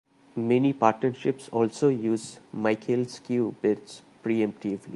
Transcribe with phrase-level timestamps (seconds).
[0.35, 4.89] Many partnerships also use Michaels Cue Bids preemptively.